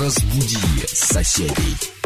Разбуди 0.00 0.56
соседей. 0.86 1.99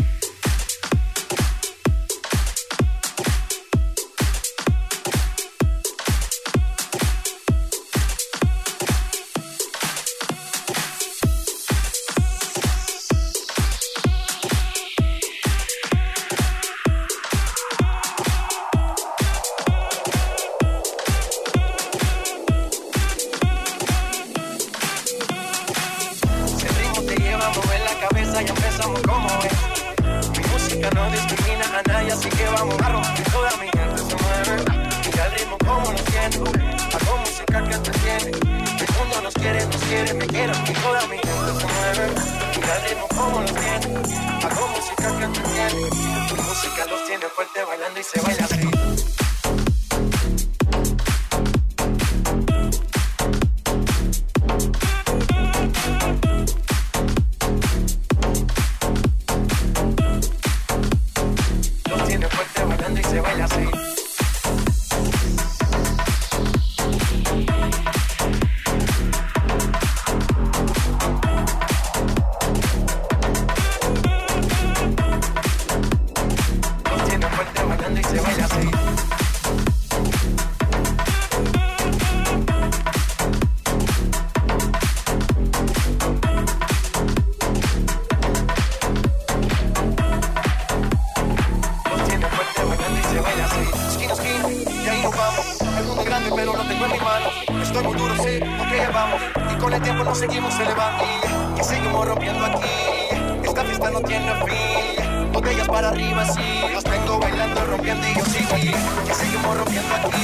fiesta 103.85 103.91
no 103.91 104.01
tiene 104.07 104.33
fin. 104.47 105.33
Botellas 105.33 105.69
para 105.69 105.89
arriba, 105.89 106.25
sí. 106.27 106.41
Los 106.73 106.85
tengo 106.85 107.19
bailando, 107.19 107.67
rompiendo 107.67 108.07
y 108.09 108.15
yo 108.15 108.25
sigo 108.25 108.55
ahí. 108.55 108.75
Que 109.07 109.15
seguimos 109.15 109.57
rompiendo 109.57 109.95
aquí. 109.95 110.23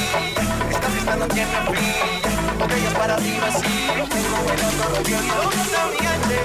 Esta 0.71 0.89
fiesta 0.89 1.17
no 1.17 1.27
tiene 1.29 1.51
fin. 1.67 2.59
Botellas 2.59 2.95
para 2.95 3.15
arriba, 3.15 3.51
sí. 3.53 3.87
Los 3.99 4.09
tengo 4.09 4.45
bailando, 4.47 4.85
rompiendo. 4.95 5.35
¿Dónde 5.35 5.57
está 5.57 5.87
mi 5.87 5.99
gente? 5.99 6.37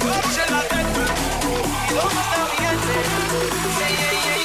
¿Dónde 0.00 0.44
la 0.50 0.62
tengo? 0.68 1.00
¿Y 1.88 1.94
dónde 1.94 2.20
está 2.24 2.38
mi 2.50 2.56
gente? 2.66 2.94
Yeah, 3.78 3.88
yeah, 3.88 4.34
yeah. 4.34 4.43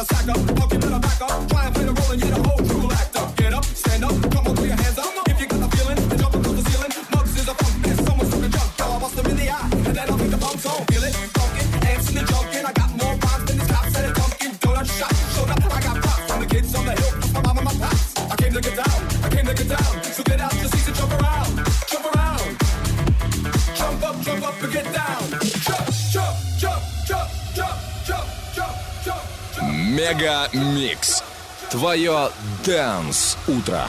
mother 0.00 0.16
sucker. 0.16 0.69
Мега 30.20 30.50
Микс. 30.52 31.22
Твое 31.70 32.30
Дэнс 32.66 33.38
Утро. 33.46 33.86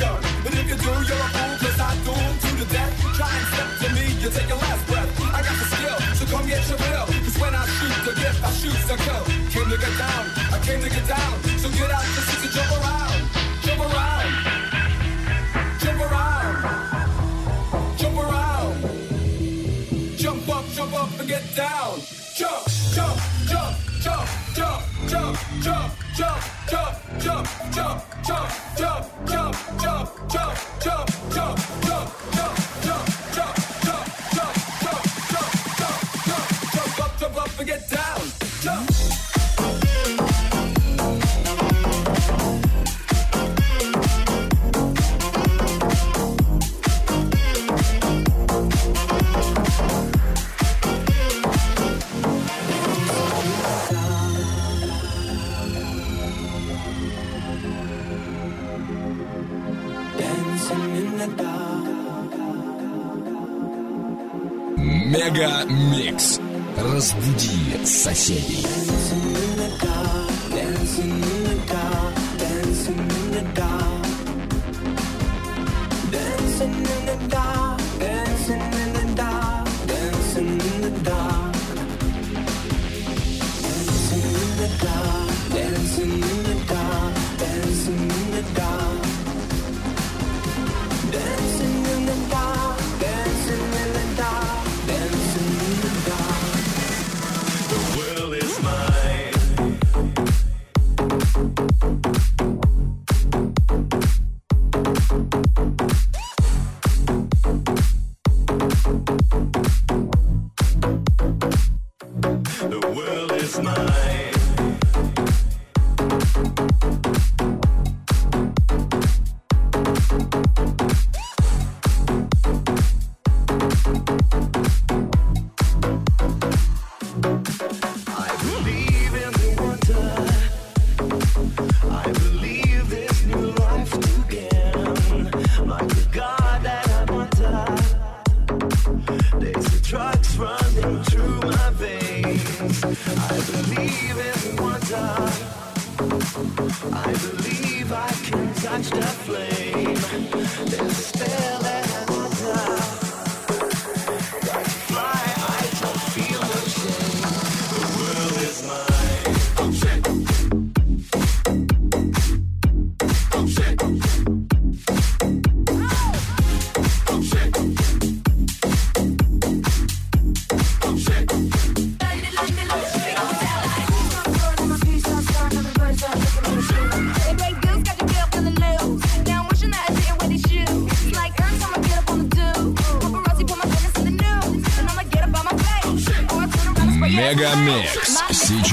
came 10.66 10.82
to 10.82 10.90
get 10.90 11.06
down. 11.06 11.32
So 11.62 11.68
get 11.70 11.90
out 11.90 12.02
your 12.02 12.24
seats 12.26 12.44
and 12.44 12.52
jump 12.56 12.70
around. 12.78 13.20
Jump 13.62 13.80
around. 13.86 14.30
Jump 15.78 16.00
around. 16.06 16.54
Jump 17.98 18.18
around. 18.24 18.74
Jump 20.18 20.48
up, 20.48 20.64
jump 20.74 20.94
up 20.94 21.20
and 21.20 21.28
get 21.28 21.44
down. 21.54 22.00
Jump, 22.34 22.66
jump, 22.96 23.16
jump, 23.46 23.76
jump, 24.02 24.26
jump, 24.56 24.76
jump, 25.08 25.36
jump, 25.62 25.92
jump, 26.16 26.42
jump, 26.58 27.04
jump, 27.22 27.46
jump, 27.76 28.02
jump, 28.26 28.50
jump, 28.74 29.06
jump, 29.28 29.54
jump, 29.78 30.06
jump, 30.28 30.56
jump, 30.82 31.08
jump, 31.30 31.58
jump, 31.86 32.10
jump. 32.34 32.65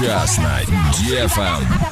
Час 0.04 0.36
на 0.38 0.60
DFM. 0.92 1.83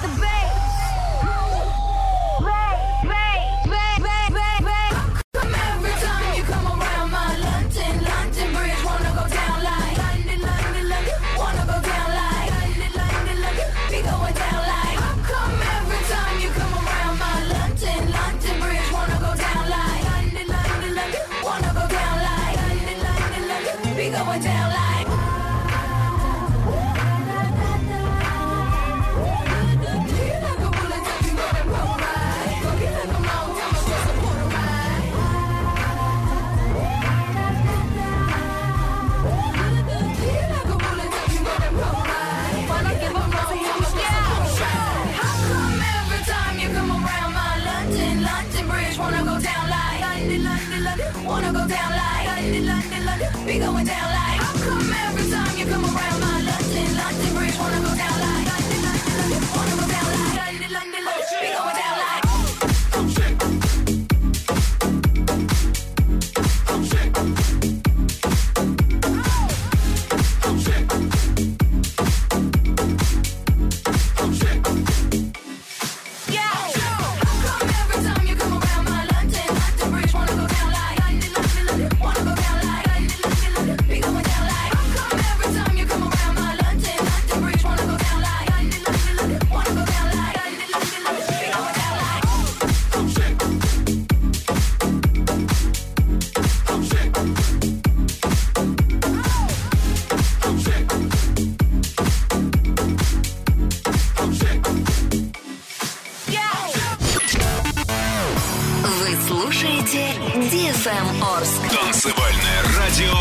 Слушаете 109.33 110.11
DFM 110.35 111.25
Орск. 111.25 111.63
Танцевальное 111.71 112.63
радио 112.79 113.15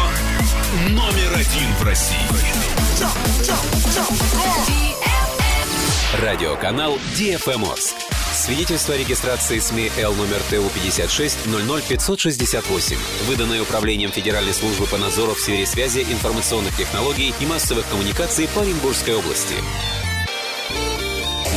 номер 0.89 1.33
один 1.35 1.73
в 1.79 1.83
России. 1.83 2.17
Радиоканал 6.21 6.97
DFM 7.17 7.71
Орск. 7.71 7.95
Свидетельство 8.33 8.93
о 8.93 8.97
регистрации 8.97 9.59
СМИ 9.59 9.89
Л 9.99 10.13
номер 10.15 10.41
ТУ 10.49 10.69
56 10.73 11.37
00568, 11.47 12.97
выданное 13.27 13.61
Управлением 13.61 14.11
Федеральной 14.11 14.53
службы 14.53 14.87
по 14.87 14.97
надзору 14.97 15.33
в 15.33 15.39
сфере 15.39 15.65
связи, 15.65 15.99
информационных 15.99 16.75
технологий 16.75 17.33
и 17.39 17.45
массовых 17.45 17.87
коммуникаций 17.87 18.49
по 18.49 18.61
Оренбургской 18.61 19.15
области. 19.15 19.55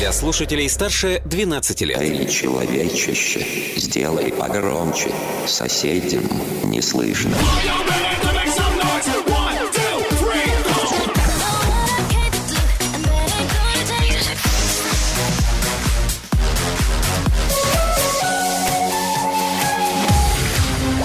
Для 0.04 0.12
слушателей 0.12 0.68
старше 0.68 1.22
12 1.24 1.80
лет. 1.80 1.98
Эй, 1.98 2.28
человечище, 2.28 3.42
сделай 3.76 4.30
погромче. 4.32 5.10
Соседям 5.46 6.28
не 6.64 6.82
слышно. 6.82 7.34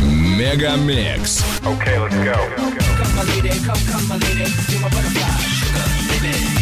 Мегамикс. 0.02 1.46
Come, 3.00 3.16
my 3.16 3.24
lady, 3.24 3.50
come, 3.64 3.80
come, 3.90 4.08
my 4.10 4.18
lady. 4.18 4.44
You're 4.68 4.82
my 4.82 4.90
butterfly, 4.90 5.40
sugar, 5.56 6.22
baby. 6.22 6.59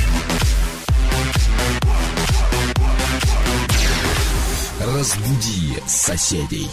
Разбуди 4.88 5.84
соседей. 5.86 6.70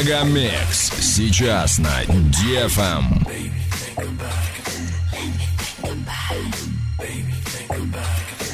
Мегамикс. 0.00 0.92
Сейчас 0.98 1.78
на 1.78 2.02
Дефам. 2.06 3.22
Baby, 3.26 3.52
think 3.70 3.98
about 3.98 4.32
it. 4.56 4.72
Baby, 5.12 5.44
think 5.58 5.92
about 5.92 6.30
it. 6.30 6.56
Baby, 6.98 7.34
think 7.44 7.70
about 7.70 8.24
it. 8.30 8.48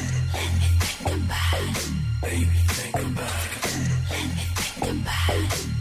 Baby, 2.21 2.49
think 2.67 2.95
about 2.95 3.47
it. 3.55 3.63
Baby, 4.09 4.43
think 4.55 4.91
about 4.91 5.43
it. 5.43 5.76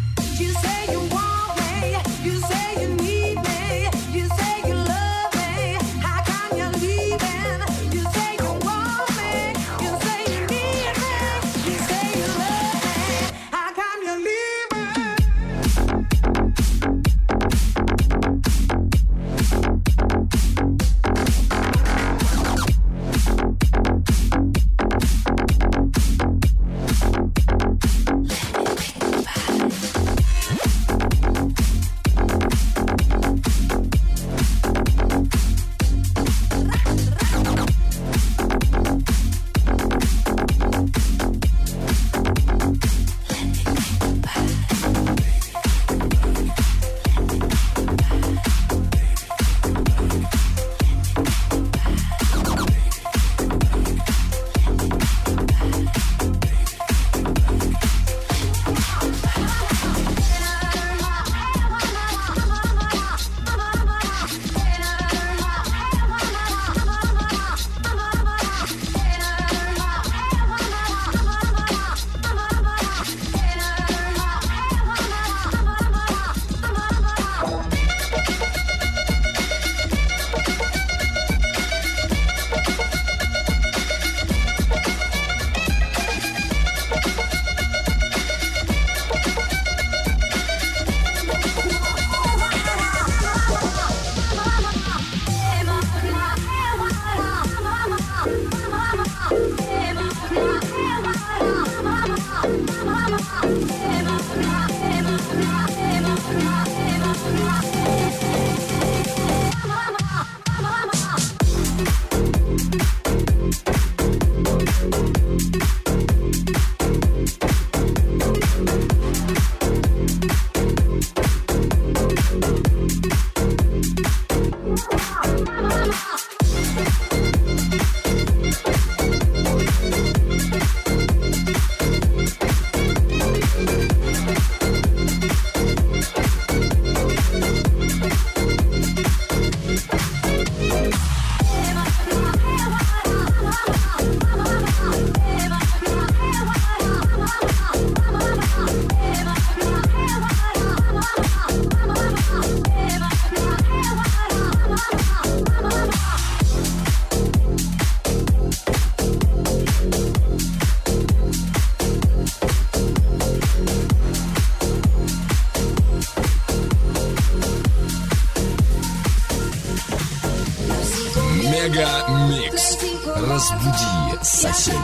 Мега 171.57 171.89
Микс. 172.29 172.77
Разбуди 173.17 174.23
соседей. 174.23 174.77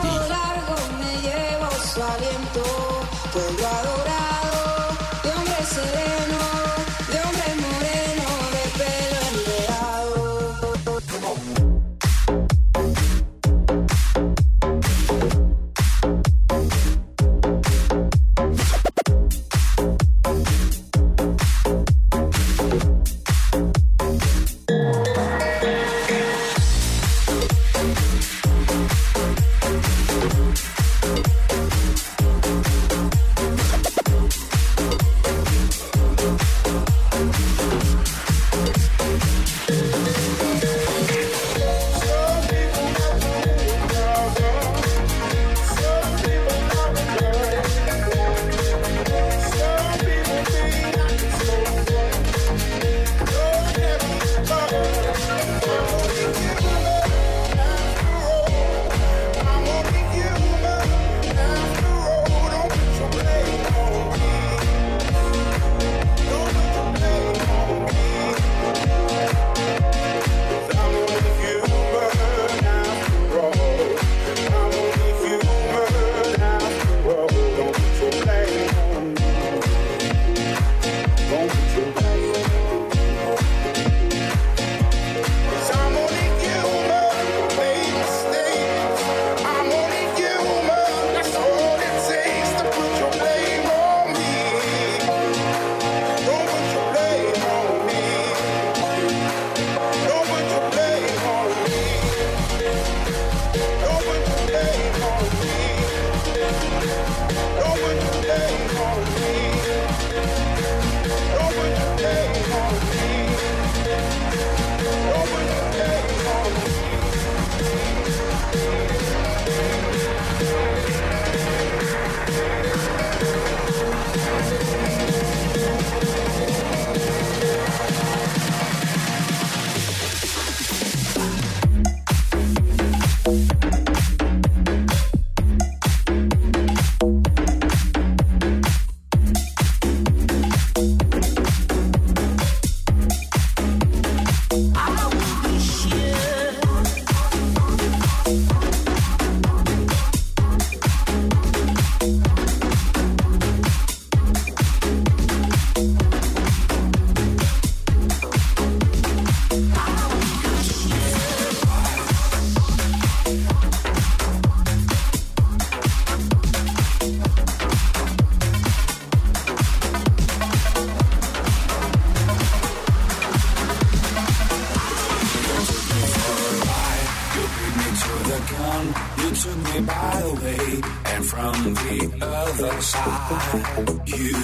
Took 179.42 179.56
me 179.56 179.80
by 179.80 180.22
the 180.22 180.32
way, 180.44 180.66
and 181.12 181.22
from 181.26 181.54
the 181.74 181.98
other 182.22 182.80
side, 182.80 183.88
you 184.06 184.34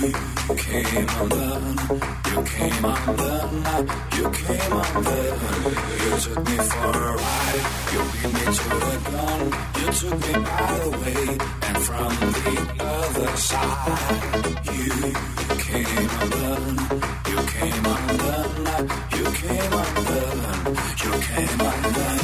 came 0.57 1.09
undone, 1.21 1.79
you 2.31 2.39
came 2.53 2.85
undone, 2.85 3.87
you 4.17 4.25
came 4.41 4.73
undone. 4.83 5.75
You 6.03 6.13
took 6.25 6.41
me 6.49 6.57
for 6.71 6.95
a 6.99 7.15
ride, 7.15 7.65
you 7.93 8.01
beat 8.13 8.33
me 8.35 8.45
to 8.59 8.69
the 8.87 8.97
gun, 9.11 9.41
you 9.79 9.89
took 10.01 10.17
me 10.25 10.33
by 10.49 10.73
the 10.83 10.91
way, 11.01 11.25
and 11.67 11.79
from 11.87 12.13
the 12.37 12.57
other 12.97 13.31
side, 13.37 14.47
you 14.75 14.95
came 15.67 16.11
undone, 16.23 16.79
you 17.31 17.39
came 17.55 17.87
undone, 17.95 18.59
you 19.15 19.25
came 19.41 19.73
undone, 19.85 20.43
you 21.05 21.13
came 21.29 21.61
undone. 21.61 22.19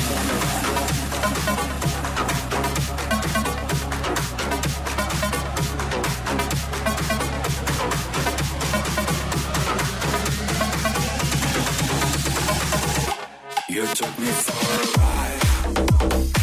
You 13.74 13.84
took 13.86 14.18
me 14.20 14.26
for 14.26 15.00
a 15.00 16.20
ride. 16.20 16.33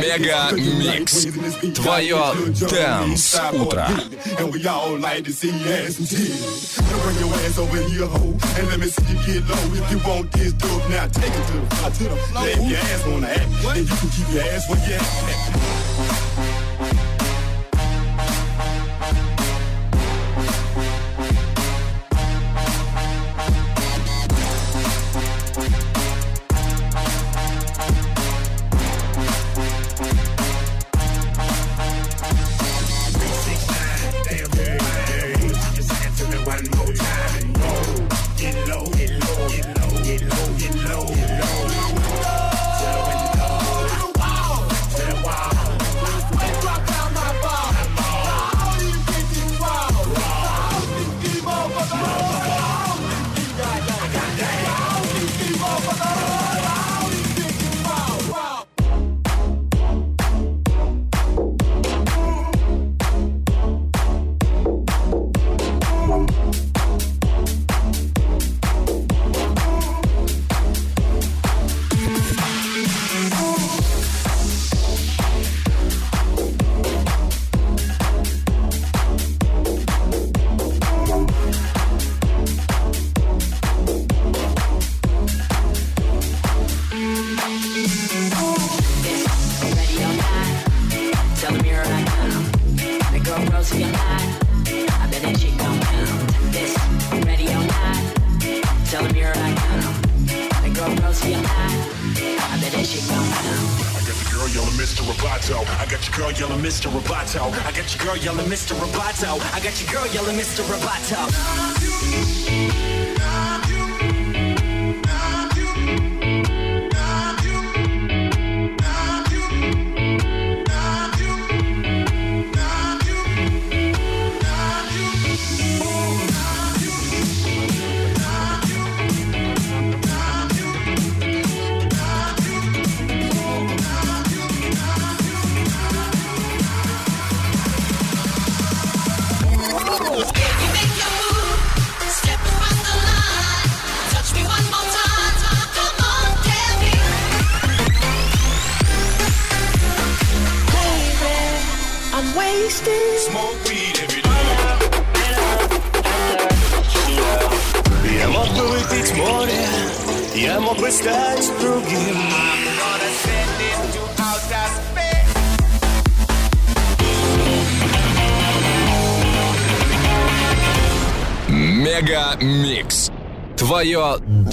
Мега 0.00 0.50
Микс. 0.52 1.26
Твое 1.74 2.34
Dance 2.70 3.40
утро. 3.52 3.86
And 4.38 4.52
we 4.52 4.66
all 4.66 4.96
like 4.98 5.24
to 5.24 5.32
see 5.32 5.50
ass 5.50 5.98
and 5.98 6.08
titties. 6.08 6.80
Now 6.80 7.02
bring 7.02 7.18
your 7.18 7.34
ass 7.34 7.58
over 7.58 7.76
here, 7.76 8.06
ho, 8.06 8.36
and 8.56 8.68
let 8.68 8.78
me 8.78 8.86
see 8.86 9.02
you 9.12 9.40
get 9.40 9.48
low. 9.48 9.56
If 9.74 9.90
you 9.90 9.98
want 10.08 10.32
this 10.32 10.52
dope, 10.54 10.88
now 10.88 11.06
take 11.08 11.26
it 11.26 11.46
to 11.46 11.52
the 11.52 11.66
floor, 11.76 11.90
to 11.90 12.04
the 12.04 12.16
floor. 12.16 12.48
If 12.48 12.70
your 12.70 12.78
ass 12.78 13.06
wanna 13.06 13.26
act, 13.28 13.50
then 13.62 13.86
you 13.86 13.96
can 13.96 14.08
keep 14.10 14.28
your 14.32 14.42
ass 14.44 14.68
where 14.68 14.78
you 14.88 14.94
at. 14.94 15.73
Mr. 106.75 106.91
Roboto. 106.91 107.53
I 107.65 107.71
got 107.71 107.95
your 107.95 108.05
girl 108.05 108.17
yelling 108.17 108.47
Mr. 108.47 108.75
Roboto. 108.75 109.39
I 109.53 109.61
got 109.61 109.81
your 109.81 109.89
girl 109.93 110.05
yelling 110.13 110.35
Mr. 110.35 110.61
Roboto. 110.65 111.25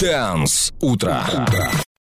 Dance. 0.02 0.72
Утро. 0.80 1.22
Утро. 1.32 1.82